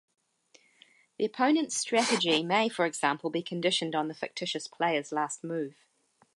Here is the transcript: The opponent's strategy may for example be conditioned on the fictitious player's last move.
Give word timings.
The 1.19 1.25
opponent's 1.25 1.77
strategy 1.77 2.41
may 2.41 2.69
for 2.69 2.87
example 2.87 3.29
be 3.29 3.43
conditioned 3.43 3.93
on 3.93 4.07
the 4.07 4.15
fictitious 4.15 4.65
player's 4.67 5.11
last 5.11 5.43
move. 5.43 5.75